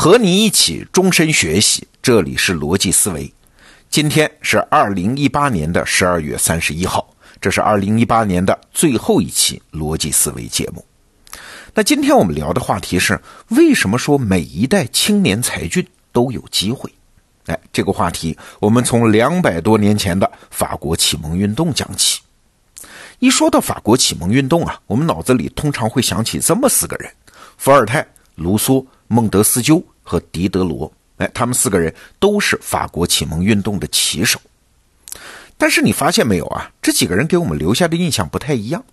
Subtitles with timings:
[0.00, 3.30] 和你一起终身学习，这里是逻辑思维。
[3.90, 7.06] 今天是二零一八年的十二月三十一号，
[7.38, 10.82] 这是二零一八年的最后一期逻辑思维节目。
[11.74, 16.90] 那今天我们聊的话题是：为什么说每一代青年才俊都有机会？
[17.44, 22.22] 哎，这个话题我们从两百多年前的法国启蒙运动讲起。
[23.18, 27.12] 一说到法国启蒙运动啊，我们脑子里通常会想起这么四个人：
[27.58, 28.06] 伏尔泰、
[28.36, 28.82] 卢梭。
[29.12, 34.40] 孟德斯鸠和狄德罗，哎，他们四个人都是法国启蒙运动的旗手。
[35.58, 36.70] 但是你发现没有啊？
[36.80, 38.84] 这几个人给我们留下的印象不太一样。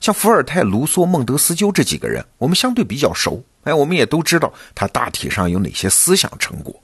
[0.00, 6.74] 像伏尔泰、卢梭、孟德斯鸠这几个人，我们相对比较熟，哎，我们也都知道他大体上有哪些思想成果。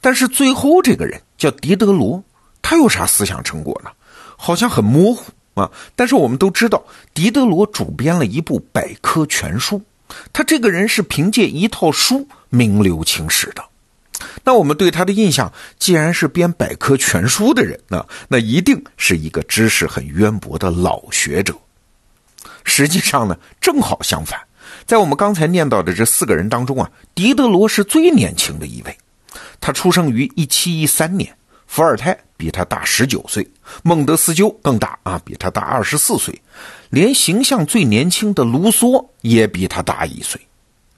[0.00, 2.22] 但是最后这个人叫狄德罗，
[2.62, 3.90] 他有啥思想成果呢？
[4.36, 5.68] 好像很模糊啊。
[5.96, 6.80] 但是我们都知道，
[7.12, 9.82] 狄德罗主编了一部百科全书。
[10.32, 13.62] 他这个人是凭借一套书名留青史的，
[14.44, 21.54] 那我们对他的印象，既然是编百科全书的人啊，那一定是一个知识很渊博的老学者。
[22.64, 24.40] 实际上呢，正好相反，
[24.86, 28.96] 在我们刚才念到的这四个人当中啊，狄德罗是最年轻的一位，
[29.60, 31.37] 他出生于一七一三年。
[31.68, 33.46] 伏尔泰比他大十九岁，
[33.82, 36.40] 孟德斯鸠更大啊，比他大二十四岁，
[36.88, 40.40] 连形象最年轻的卢梭也比他大一岁。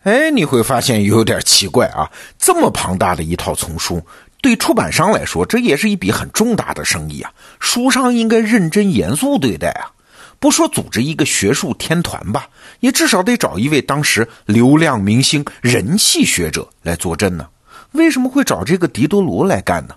[0.04, 4.00] 哎，你会发现有点奇怪啊，这么庞大的一套丛书，
[4.40, 7.30] 对出版商来说，这也是一笔很重大的生意啊。
[7.58, 9.90] 书商应该认真严肃对待啊，
[10.38, 17.48] 不说组织一个学术天团吧，也至少得找一位当时流量明星、人气学者来坐镇呢。
[17.92, 19.96] 为什么会找这个狄德罗来干呢？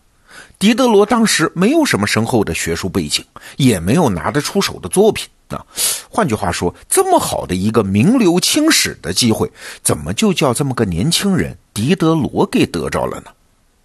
[0.64, 3.22] 狄德罗当时没有什么深厚的学术背景，
[3.58, 5.62] 也没有拿得出手的作品啊。
[6.10, 13.32] 换句话说，这么好的一个名留青史的机会，怎么就叫这么个年轻人狄德罗给得着了呢？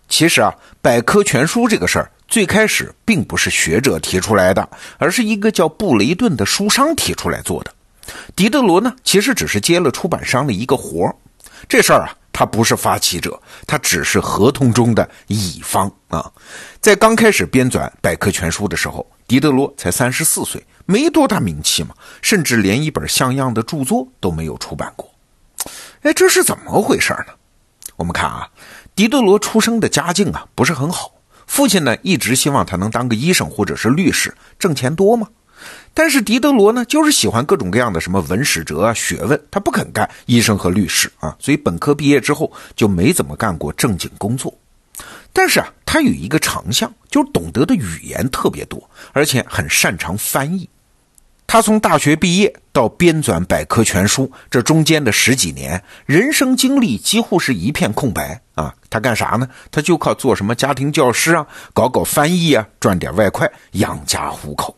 [0.08, 7.74] 其实啊，百科全书这个事儿最开始并不是学者提出来的，而是一个叫布雷顿的书商提出来做的。
[8.36, 11.16] 狄德罗呢，其实只是接了出版商的一个活儿。
[11.68, 12.14] 这事儿啊。
[12.38, 16.30] 他不是发起者，他只是合同中的乙方啊。
[16.80, 25.12] 在刚开始编纂百科全书的时候，狄德罗才三十四岁，没多大名气嘛，甚至连一本像样的著作都没有出版过。
[26.02, 27.34] 哎，这是怎么回事呢？
[27.96, 28.48] 我们看啊，
[28.94, 31.10] 狄德罗出生的家境啊不是很好，
[31.48, 35.26] 父亲呢一直希望他能当个医生或者是律师，挣钱多嘛。
[35.94, 44.54] 但是狄德罗呢，就是喜欢各种各样的什么文史哲啊学问，他不肯干医生和律师啊，所以本科毕业之后就没怎么干过正经工作。
[45.32, 50.68] 但是啊，他有一个长项，就是懂得的语言特别多，而且很擅长翻译。
[51.46, 58.74] 他从大学毕业到编纂百科全书，这中间的十几年，人生经历几乎是一片空白啊。
[58.90, 59.48] 他干啥呢？
[59.70, 64.77] 他就靠做什么家庭教师啊，搞搞翻译啊，赚点外快养家糊口。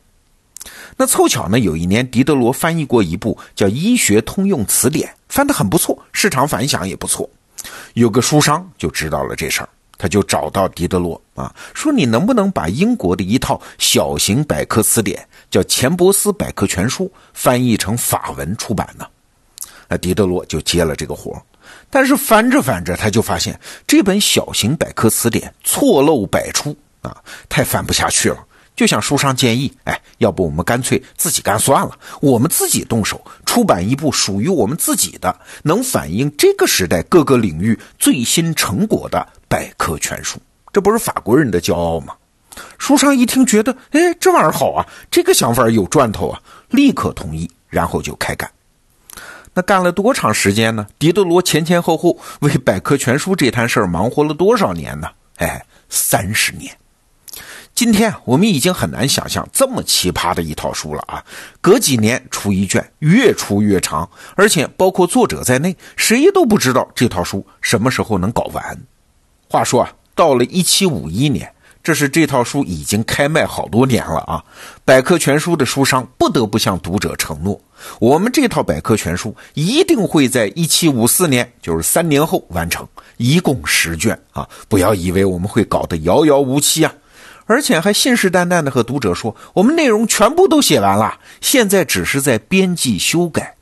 [1.00, 7.26] 那凑巧呢，有一年狄德罗翻译过一部叫《医学通用词典》，翻得很不错，市场反响也不错。
[7.94, 19.06] 有个书商就知道了这事儿，他就找到狄德罗啊，说你能不能把英国的一套小型百科词典叫《钱伯斯百科全书》翻译成法文出版呢？
[19.88, 21.40] 那狄德罗就接了这个活儿，
[21.88, 27.16] 但是翻着翻着，他就发现这本小型百科词典错漏百出啊，
[27.48, 28.36] 太翻不下去了。
[28.80, 31.91] 就像书上建议，哎，要不我们干脆自己干算了，
[32.22, 40.38] 我们自己动手出版一部属于我们自己的、能反映这个时代各个领域最新成果的百科全书，
[40.72, 42.14] 这不是法国人的骄傲吗？
[42.78, 48.50] 书上一听，觉得，哎，这玩意儿好啊，这个想法有赚头啊，立刻同意，然后就开干。
[49.52, 50.86] 那干了多长时间呢？
[50.98, 55.08] 狄德罗前前后后为百科全书这摊事儿忙活了多少年呢？
[55.36, 56.74] 哎，三十年。
[57.80, 61.24] 今天我们已经很难想象这么奇葩的一套书了啊！
[61.62, 68.78] 隔几年出一卷，越出越长，而且包括作者在内，谁都不知道这套书什么时候能搞完。
[69.48, 71.50] 话说啊，到了一七五一年，
[71.82, 74.44] 这是这套书已经开卖好多年了啊！
[74.84, 77.59] 百科全书的书商不得不向读者承诺，
[77.98, 82.86] 我们这套百科全书一定会在一七五四年，就是三年后完成，
[83.16, 84.47] 一共十卷啊！
[84.68, 86.92] 不要以为我们会搞得遥遥无期啊！
[87.50, 93.56] 而且还信誓旦旦地和读者说：“我们内容全部都写完了，现在只是在编辑修改。”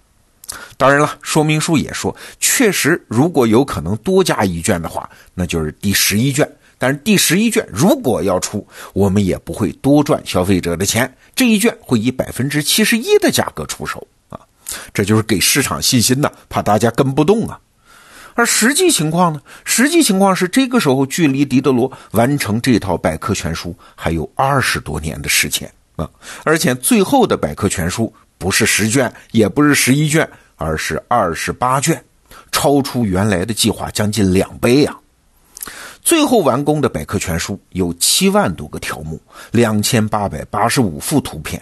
[0.77, 6.47] 当然了，说明书也说，确实如果有可能多加一卷的话，那就是第十一卷。
[6.77, 14.39] 但是第十一卷如果要出，我们也不会多赚消费者的钱，这一卷会以百分之七十一的价格出售啊！
[14.93, 17.59] 这就是给市场信心呢，怕大家跟不动啊。
[18.39, 19.43] 而实际情况呢？
[19.65, 26.09] 实际情况是，这个时候距离狄德罗完成这套百科全书还有二十多年的时间啊！
[26.45, 32.01] 而且最后的百科全书不是十卷，也不是十一卷，而是二十八卷，
[32.53, 34.97] 超出原来的计划将近两倍呀！
[36.01, 39.21] 最后完工的百科全书有七万多个条目，
[39.51, 41.61] 两千八百八十五幅图片。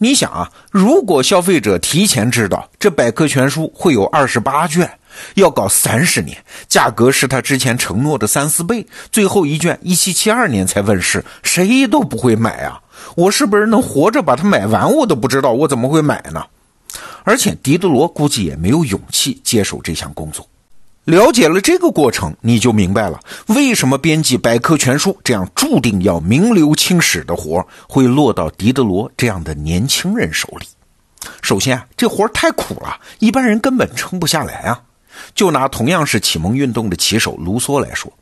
[0.00, 4.88] 你想啊，如果消费者提前知道这百科全书会有二十八卷，
[5.34, 12.80] 要搞三十年，价格是他之前承诺的三四倍，最后一卷一七七二年才问世，谁都不会买啊！
[13.16, 14.92] 我是不是能活着把它买完？
[14.94, 16.44] 我都不知道，我怎么会买呢？
[17.24, 20.46] 而且狄德罗估计也没有勇气接手这项工作。
[21.08, 30.66] 了解了这个过程，你就明白了为什么编辑百科全书这样注定要名留青史的活会落到狄德罗这样的年轻人手里。
[31.40, 34.82] 首先啊，这活太苦了，一般人根本撑不下来啊。
[35.34, 38.12] 就拿同样是启蒙运动的旗手卢梭来说，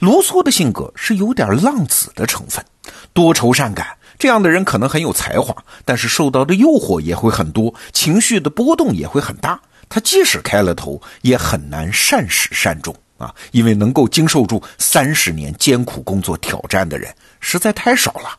[0.00, 2.64] 卢梭的性格是有点浪子的成分，
[3.12, 3.86] 多愁善感。
[4.18, 9.60] 这样的人可能很有才华，但是受到的诱惑也会很多，情绪的波动也会很大。
[9.88, 13.34] 他即使开了头，也很难善始善终啊！
[13.52, 18.38] 因为能够经受住三十年艰苦工作挑战的人实在太少了。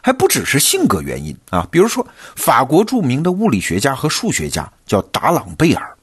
[0.00, 5.94] 还不只是性格原因啊，比如说法国著名的物理学家和数学家叫达朗贝尔，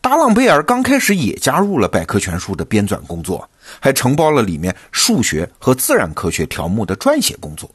[0.00, 3.48] 达朗贝尔刚开始也加入了百科全书的编纂工作，
[3.78, 7.70] 还承包了里面数学和自然科学条目的撰写工作。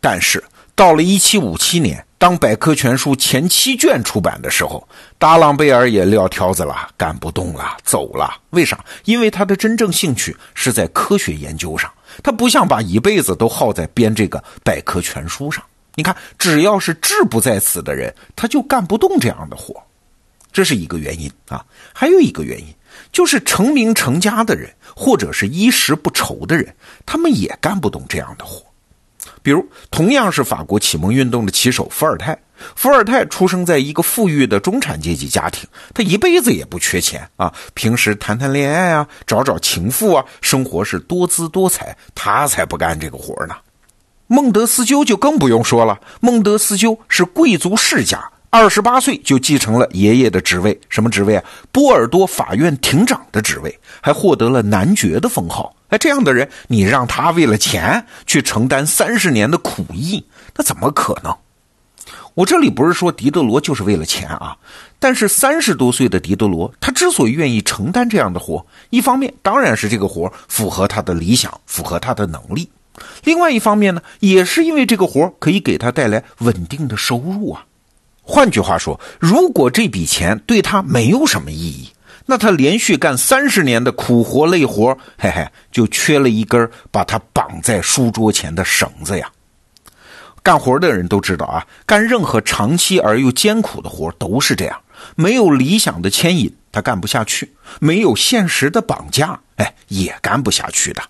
[0.00, 0.42] 但是
[0.74, 2.04] 到了一七五七年。
[2.20, 4.86] 当百科全书前七卷出版的时候，
[5.16, 8.30] 达朗贝尔也撂挑子了，干不动了，走了。
[8.50, 8.84] 为啥？
[9.06, 11.90] 因为他的真正兴趣是在科学研究上，
[12.22, 15.64] 他不想把一辈子都耗在编这个百科全书上。
[15.94, 19.82] 你看，只要是志不在此的人，他就干不动这样的活，
[20.52, 21.64] 这是一个原因啊。
[21.94, 22.66] 还有一个原因，
[23.10, 26.76] 就是成名成家的人，或者是衣食不愁的人，
[27.06, 28.62] 他们也干不动这样的活。
[29.42, 32.38] 比如，同样是法国启蒙运动的旗手伏尔泰，
[32.76, 43.54] 伏尔泰出生在一个富裕的中产阶级家庭，他一辈子也不缺钱啊，平时谈谈恋爱啊，找找情妇啊，生活是多姿多彩，他才不干这个活呢。
[44.26, 51.44] 孟德斯鸠就更不用说了，孟德斯鸠是贵族世家，二十八岁就继承了爷爷的职位，什么职位啊？
[51.70, 55.72] 波尔多法院庭长的职位，还获得了男爵的封号。
[55.90, 60.24] 哎，这样的人，你让他为了钱去承担三十年的苦役，
[60.56, 61.32] 那怎么可能？
[62.34, 64.56] 我这里不是说狄德罗就是为了钱啊，
[64.98, 72.64] 但是三十多岁的狄德罗，他之所以愿意承担这样的活，一方面当然是这个活符合他的理想，符合他的能力；
[73.22, 77.64] 另外一方面呢，也是因为这个活可以给他带来稳定的收入啊。
[78.30, 81.90] 换句话说，如果这笔钱对他没有什么意义。
[82.26, 89.28] 那他连续干三十年的苦活累活，嘿嘿，就缺了一根把他绑在书桌前的绳子呀。
[90.40, 94.80] 干活的人都知道啊，干任何长期而又艰苦的活都是这样，
[95.16, 97.46] 没有理想的牵引，他干不下去；
[97.80, 101.02] 没有现实的绑架，哎，也干不下去的。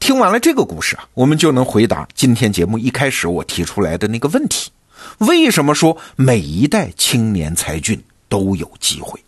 [0.00, 4.72] 听完了这个故事啊，我们就能回答今天节目一开始我提出来的那个问题：
[5.18, 9.22] 为什么说每一代青年才俊都有机会？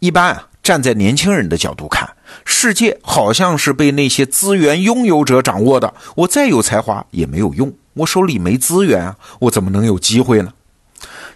[0.00, 2.08] 一般啊，站在年轻人的角度看，
[2.44, 5.92] 世界好像是被那些资源拥有者掌握的。
[6.14, 10.52] 我再有才华也没有用，我手里没资源啊，我怎么能有机会呢？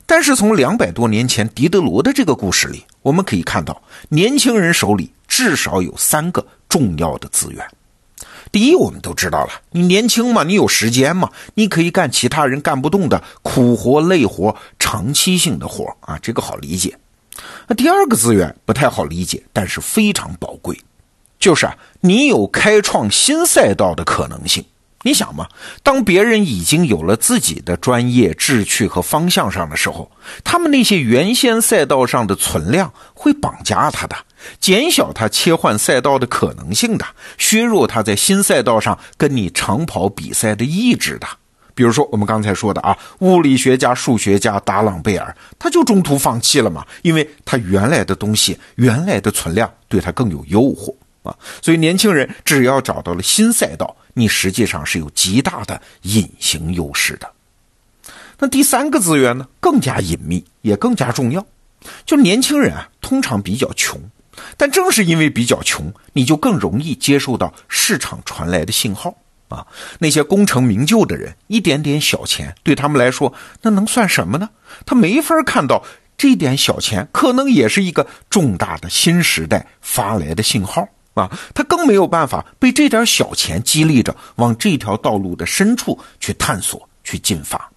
[0.06, 7.64] 但是从两百多年前狄德罗的这个故事里，我们可以看到，年轻人手里至少有三个重要的资源。
[8.52, 16.94] 第一，我们都知道了，你年轻嘛，你有时间嘛，你可以干其他人干不动的苦活累活、长期性的活啊，这个好理解。
[17.66, 20.78] 那第二个资源不太好理解，但是非常宝贵，
[21.38, 24.62] 就是啊，你有开创新赛道的可能性。
[25.04, 25.48] 你想嘛，
[25.82, 30.08] 当别人已经有了自己的专业志趣和方向上的时候，
[30.44, 34.14] 他们那些原先赛道上的存量会绑架他的，
[34.60, 37.04] 减小他切换赛道的可能性的，
[37.38, 41.26] 削弱他在新赛道上跟你长跑比赛的意志的。
[41.74, 51.34] 比如说，我们刚才说的啊，物理学家、数学家达朗贝尔，他就中途放弃了嘛，因为他原来的东西、原来的存量对他更有诱惑啊。
[51.62, 57.26] 所以，年轻人只要找到了新赛道，你实际上是有极大的隐形优势的。
[58.38, 61.46] 那第三个资源呢，更加隐秘，也更加重要。
[62.04, 63.98] 就年轻人啊，通常比较穷，
[64.56, 69.14] 但正是因为比较穷，你就更容易接受到市场传来的信号。
[69.48, 69.66] 啊，
[69.98, 74.48] 那些功成名就的人，一点点小钱对他们来说，那能算什么呢？
[74.86, 75.84] 他没法看到
[76.16, 81.30] 这点小钱可能也是一个重大的新时代发来的信号啊！
[81.54, 87.71] 他更没有办法被这点小钱激励着往这条道路的深处去探索、去进发。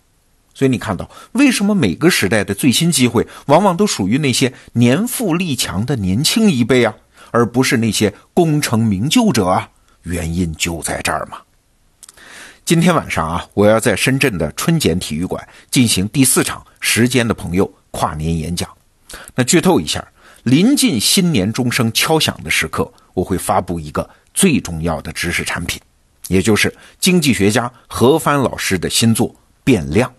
[0.55, 6.95] 所以你看到，为什么每个时代的最新机会往往都属于那些年富力强的年轻一辈啊，
[7.31, 9.69] 而不是那些功成名就者啊？
[10.03, 11.39] 原因就在这儿嘛。
[12.63, 18.69] 今天晚上啊，我要在深圳的春茧体育馆进行第四场时间的朋友跨年演讲。
[19.35, 20.07] 那剧透一下，
[20.43, 25.79] 临近新年钟声敲响的时刻，我会发布一个最重要的知识产品，
[26.27, 29.29] 也就是经济学家何帆老师的新作
[29.63, 30.09] 《变量》，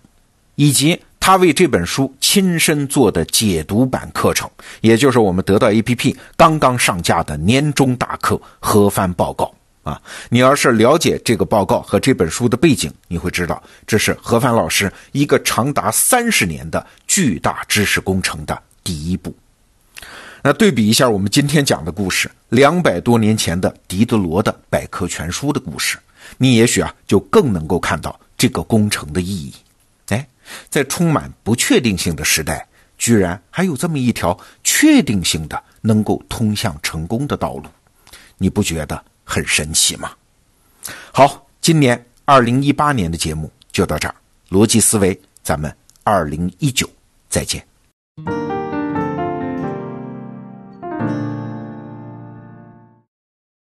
[0.57, 4.49] 以及他为这本书亲身做的解读版课程，
[4.81, 9.45] 也就是我们得到 APP 刚刚上架的年终大课《何帆报告》。
[9.89, 19.33] 啊，你要是了解这个报告和这本书的背景，你会知道这是何帆老师一个长达三十年的巨大知识工程的第一步。
[20.41, 25.97] 那对比一下我们今天讲的故事，两百多年前的狄德罗的百科全书的故事，
[26.37, 29.53] 你也许啊就更能够看到这个工程的意义。
[30.69, 37.65] 在充满不确定性的时代，居然还有这么一条确定性的能够通向成功的道路，
[38.37, 39.03] 你不觉得？
[39.29, 40.13] 很神奇吗！
[41.11, 44.15] 好，今年二零一八年的节目就到这儿，
[44.49, 45.69] 逻辑思维，咱们
[46.05, 46.89] 二零一九
[47.27, 47.61] 再见。